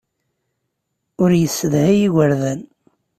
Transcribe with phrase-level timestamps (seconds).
[1.21, 2.61] Ur yessedhay igerdan.